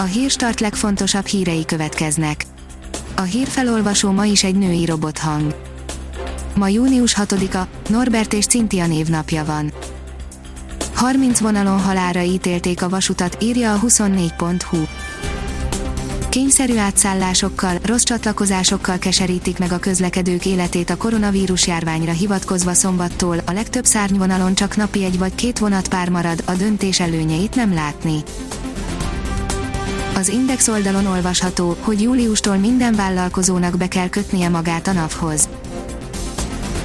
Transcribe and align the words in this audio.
A 0.00 0.02
hírstart 0.02 0.60
legfontosabb 0.60 1.26
hírei 1.26 1.64
következnek. 1.64 2.44
A 3.16 3.20
hírfelolvasó 3.22 4.10
ma 4.10 4.24
is 4.24 4.44
egy 4.44 4.54
női 4.54 4.84
robothang. 4.84 5.54
Ma 6.54 6.68
június 6.68 7.14
6-a, 7.18 7.66
Norbert 7.88 8.32
és 8.32 8.46
Cintia 8.46 8.86
névnapja 8.86 9.44
van. 9.44 9.72
30 10.94 11.40
vonalon 11.40 11.80
halára 11.80 12.22
ítélték 12.22 12.82
a 12.82 12.88
vasutat, 12.88 13.36
írja 13.42 13.74
a 13.74 13.80
24.hu. 13.80 14.78
Kényszerű 16.28 16.76
átszállásokkal, 16.76 17.78
rossz 17.82 18.02
csatlakozásokkal 18.02 18.98
keserítik 18.98 19.58
meg 19.58 19.72
a 19.72 19.78
közlekedők 19.78 20.46
életét 20.46 20.90
a 20.90 20.96
koronavírus 20.96 21.66
járványra 21.66 22.12
hivatkozva 22.12 22.74
szombattól, 22.74 23.38
a 23.46 23.52
legtöbb 23.52 23.84
szárnyvonalon 23.84 24.54
csak 24.54 24.76
napi 24.76 25.04
egy 25.04 25.18
vagy 25.18 25.34
két 25.34 25.58
vonatpár 25.58 26.08
marad, 26.08 26.42
a 26.44 26.52
döntés 26.52 27.00
előnyeit 27.00 27.54
nem 27.54 27.74
látni. 27.74 28.22
Az 30.18 30.28
Index 30.28 30.68
oldalon 30.68 31.06
olvasható, 31.06 31.76
hogy 31.80 32.02
júliustól 32.02 32.56
minden 32.56 32.94
vállalkozónak 32.94 33.76
be 33.76 33.88
kell 33.88 34.08
kötnie 34.08 34.48
magát 34.48 34.86
a 34.86 34.92
NAV-hoz 34.92 35.48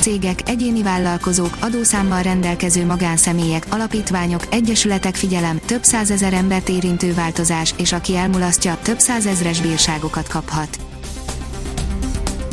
cégek, 0.00 0.48
egyéni 0.48 0.82
vállalkozók, 0.82 1.56
adószámmal 1.60 2.22
rendelkező 2.22 2.86
magánszemélyek, 2.86 3.66
alapítványok, 3.70 4.46
egyesületek 4.50 5.14
figyelem, 5.14 5.60
több 5.66 5.82
százezer 5.82 6.32
embert 6.32 6.68
érintő 6.68 7.14
változás, 7.14 7.74
és 7.76 7.92
aki 7.92 8.16
elmulasztja, 8.16 8.78
több 8.82 8.98
százezres 8.98 9.60
bírságokat 9.60 10.28
kaphat. 10.28 10.78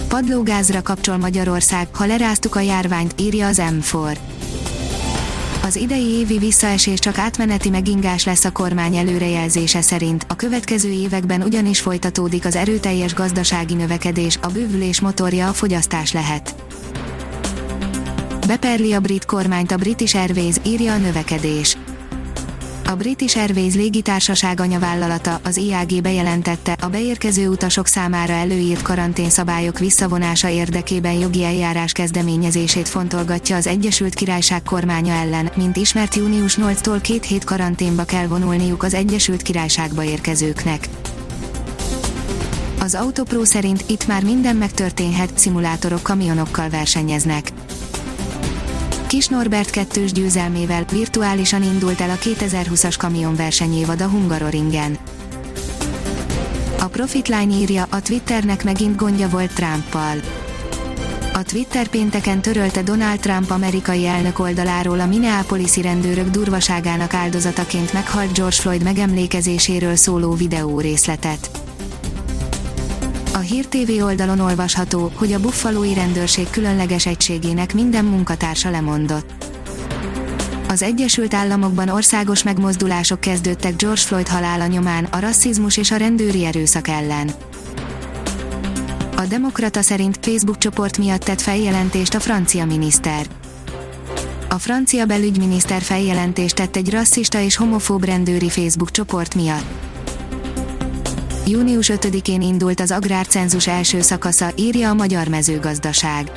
Padlógázra 0.08 0.82
kapcsol 0.82 1.18
Magyarország, 1.18 1.88
ha 1.96 2.06
leráztuk 2.06 2.56
a 2.56 2.60
járványt, 2.60 3.14
írja 3.22 3.48
az 3.48 3.62
M4. 3.62 4.18
Az 5.66 5.76
idei 5.76 6.10
évi 6.10 6.38
visszaesés 6.38 7.00
csak 7.00 7.18
átmeneti 7.18 7.70
megingás 7.70 8.26
lesz 8.26 8.46
a 8.46 8.52
kormány 8.52 8.96
előrejelzése 8.96 9.82
szerint, 9.82 10.26
a 10.30 10.36
következő 10.36 10.90
években 10.90 11.42
ugyanis 11.42 11.80
folytatódik 11.80 12.46
az 12.46 12.56
erőteljes 12.56 13.14
gazdasági 13.14 13.74
növekedés, 13.74 14.40
a 14.42 14.48
bővülés 14.48 15.00
motorja 15.00 15.48
a 15.48 15.54
fogyasztás 15.54 16.12
lehet. 16.12 16.56
Beperli 18.48 18.94
a 18.94 19.00
brit 19.00 19.26
kormányt 19.26 19.72
a 19.72 19.78
British 19.78 20.16
Airways, 20.16 20.56
írja 20.66 20.94
a 20.94 20.98
növekedés. 20.98 21.78
A 22.88 22.96
British 22.96 23.38
Airways 23.38 23.74
légitársaság 23.74 24.60
anyavállalata, 24.60 25.40
az 25.44 25.58
IAG 25.58 26.02
bejelentette, 26.02 26.76
a 26.82 26.88
beérkező 26.88 27.48
utasok 27.48 27.88
számára 27.88 28.34
előírt 28.34 28.82
karanténszabályok 28.82 29.80
visszavonása 29.80 30.50
érdekében 30.50 31.14
jogi 31.14 31.44
eljárás 31.44 31.92
kezdeményezését 31.92 32.88
fontolgatja 32.88 33.56
az 33.56 33.68
Egyesült 33.68 34.14
Királyság 34.14 34.64
kormánya 34.64 35.14
ellen, 35.14 35.52
mint 35.56 35.78
ismert 35.78 36.16
június 36.16 36.58
8-tól 36.62 37.00
két 37.02 37.26
hét 37.26 37.44
karanténba 37.44 38.04
kell 38.04 38.28
vonulniuk 38.28 38.84
az 38.84 38.94
Egyesült 38.94 39.42
Királyságba 39.42 40.04
érkezőknek. 40.04 40.88
Az 42.80 42.96
Autopro 42.96 43.46
szerint 43.46 43.84
itt 43.88 44.08
már 44.08 44.24
minden 44.24 44.56
megtörténhet, 44.56 45.38
szimulátorok 45.38 46.04
kamionokkal 46.04 46.70
versenyeznek 46.70 47.52
Kis 49.08 49.28
Norbert 49.28 49.70
kettős 49.70 50.12
győzelmével 50.12 50.86
virtuálisan 50.92 51.64
indult 51.64 52.02
el 52.02 52.10
a 52.10 52.16
2020-as 52.16 52.96
kamionversenyévad 52.98 54.02
a 54.02 54.08
Hungaroringen. 54.08 54.98
A 56.80 56.86
Profitline 56.86 57.54
írja, 57.54 57.86
a 57.90 58.02
Twitternek 58.02 58.64
megint 58.64 58.96
gondja 58.96 59.30
volt 59.30 59.54
Trumpal. 59.54 60.18
A 61.34 61.44
Twitter 61.44 61.88
pénteken 61.88 62.42
törölte 62.42 62.82
Donald 62.82 63.20
Trump 63.20 63.52
amerikai 63.52 64.06
elnök 64.06 64.40
oldaláról 64.40 65.00
a 65.00 65.06
Minneapolisi 65.06 65.82
rendőrök 65.82 66.30
durvaságának 66.30 67.14
áldozataként 67.14 67.94
meghalt 67.94 68.34
George 68.34 68.56
Floyd 68.56 68.84
megemlékezéséről 68.84 69.96
szóló 69.96 70.34
videó 70.34 70.80
részletet. 70.80 71.65
A 73.36 73.40
Hír 73.40 73.66
TV 73.66 74.04
oldalon 74.04 74.40
olvasható, 74.40 75.12
hogy 75.16 75.34
a 75.34 75.40
buffalói 75.40 75.94
rendőrség 75.94 76.50
különleges 76.50 77.06
egységének 77.06 77.74
minden 77.74 78.06
munkatársa 78.06 78.70
lemondott. 78.70 79.32
Az 80.68 80.82
Egyesült 80.82 81.34
Államokban 81.34 81.90
országos 81.90 82.44
megmozdulások 82.44 83.20
kezdődtek 83.20 83.76
George 83.76 84.02
Floyd 84.02 84.28
halála 84.28 84.66
nyomán 84.66 85.04
a 85.04 85.20
rasszizmus 85.20 85.78
és 85.78 85.92
a 85.92 85.96
rendőri 85.96 86.46
erőszak 86.46 86.88
ellen. 86.88 87.30
A 89.16 89.22
Demokrata 89.22 89.82
szerint 89.82 90.20
Facebook 90.22 90.58
csoport 90.58 90.98
miatt 90.98 91.24
tett 91.24 91.42
feljelentést 91.42 92.14
a 92.14 92.20
francia 92.20 92.66
miniszter. 92.66 93.26
A 94.50 94.58
francia 94.58 95.06
belügyminiszter 95.06 95.82
feljelentést 95.82 96.56
tett 96.56 96.76
egy 96.76 96.90
rasszista 96.90 97.40
és 97.40 97.56
homofób 97.56 98.06
rendőri 98.06 98.50
Facebook 98.50 98.92
csoport 98.92 99.36
miatt 99.36 99.95
Június 101.48 101.92
5-én 101.94 102.42
indult 102.42 102.80
az 102.80 102.92
agrárcenzus 102.92 103.68
első 103.68 104.02
szakasza, 104.02 104.52
írja 104.56 104.90
a 104.90 104.94
Magyar 104.94 105.28
Mezőgazdaság. 105.28 106.32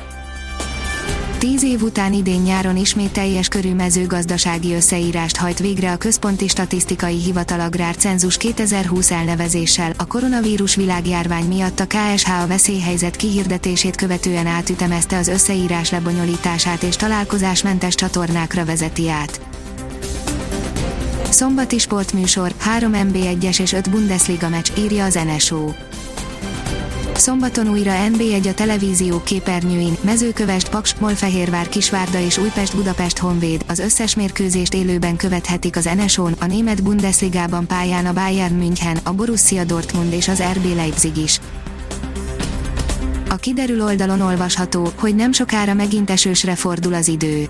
Tíz 1.37 1.63
év 1.63 1.81
után 1.81 2.13
idén 2.13 2.41
nyáron 2.41 2.77
ismét 2.77 3.11
teljes 3.11 3.47
körű 3.47 3.73
mezőgazdasági 3.73 4.73
összeírást 4.73 5.37
hajt 5.37 5.59
végre 5.59 5.91
a 5.91 5.97
Központi 5.97 6.47
Statisztikai 6.47 7.15
Hivatal 7.15 7.59
Agrárcenzus 7.59 8.37
2020 8.37 9.11
elnevezéssel, 9.11 9.93
a 9.97 10.05
koronavírus 10.05 10.75
világjárvány 10.75 11.45
miatt 11.45 11.79
a 11.79 11.85
KSH 11.87 12.41
a 12.41 12.47
veszélyhelyzet 12.47 13.15
kihirdetését 13.15 13.95
követően 13.95 14.47
átütemezte 14.47 15.17
az 15.17 15.27
összeírás 15.27 15.89
lebonyolítását 15.91 16.83
és 16.83 16.95
találkozásmentes 16.95 17.95
csatornákra 17.95 18.65
vezeti 18.65 19.09
át. 19.09 19.48
Szombati 21.39 21.77
sportműsor, 21.77 22.53
3 22.57 22.91
NB1-es 22.95 23.61
és 23.61 23.73
5 23.73 23.89
Bundesliga 23.89 24.49
meccs, 24.49 24.69
írja 24.77 25.05
az 25.05 25.19
NSO. 25.33 25.71
Szombaton 27.13 27.69
újra 27.69 27.91
NB1 28.11 28.49
a 28.49 28.53
televízió 28.53 29.21
képernyőin, 29.23 29.97
Mezőkövest, 30.01 30.69
Paks, 30.69 30.95
Molfehérvár, 30.95 31.69
Kisvárda 31.69 32.19
és 32.19 32.37
Újpest 32.37 32.75
Budapest 32.75 33.17
Honvéd, 33.17 33.63
az 33.67 33.79
összes 33.79 34.15
mérkőzést 34.15 34.73
élőben 34.73 35.15
követhetik 35.15 35.75
az 35.75 35.89
NSO-n, 35.95 36.35
a 36.39 36.45
német 36.45 36.83
Bundesligában 36.83 37.67
pályán 37.67 38.05
a 38.05 38.13
Bayern 38.13 38.55
München, 38.55 38.97
a 39.03 39.13
Borussia 39.13 39.63
Dortmund 39.63 40.13
és 40.13 40.27
az 40.27 40.43
RB 40.53 40.75
Leipzig 40.75 41.17
is. 41.17 41.39
A 43.29 43.35
kiderül 43.35 43.83
oldalon 43.83 44.21
olvasható, 44.21 44.91
hogy 44.95 45.15
nem 45.15 45.31
sokára 45.31 45.73
megint 45.73 46.09
esősre 46.09 46.55
fordul 46.55 46.93
az 46.93 47.07
idő. 47.07 47.49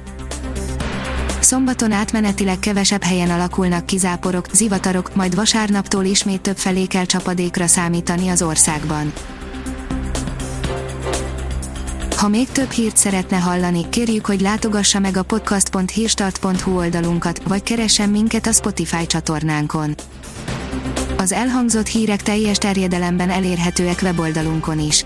Szombaton 1.40 1.92
átmenetileg 1.92 2.60
kevesebb 2.60 3.04
helyen 3.04 3.30
alakulnak 3.30 3.86
kizáporok, 3.86 4.46
zivatarok, 4.54 5.16
majd 5.16 5.36
vasárnaptól 5.36 6.06
ismét 6.06 6.42
több 6.42 6.58
felé 6.58 6.86
kell 6.86 7.06
csapadékra 7.06 7.68
számítani 7.68 8.30
az 8.30 8.42
országban. 8.42 9.14
Ha 12.18 12.28
még 12.28 12.50
több 12.50 12.70
hírt 12.70 12.98
szeretne 12.98 13.38
hallani, 13.38 13.90
kérjük, 13.90 14.26
hogy 14.26 14.42
látogassa 14.42 15.00
meg 15.00 15.18
a 15.18 15.24
podcast.hírstart.hu 15.24 16.78
oldalunkat, 16.78 17.42
vagy 17.48 17.64
keressen 17.64 18.10
minket 18.10 18.48
a 18.48 18.52
Spotify 18.52 19.08
csatornánkon. 19.08 19.96
Az 21.18 21.32
elhangzott 21.32 21.88
hírek 21.88 22.22
teljes 22.22 22.58
terjedelemben 22.58 23.30
elérhetőek 23.30 24.00
weboldalunkon 24.02 24.80
is. 24.80 25.06